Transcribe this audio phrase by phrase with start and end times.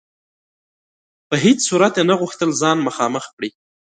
[1.27, 3.49] په هیڅ صورت یې نه غوښتل ځان مخامخ کړي.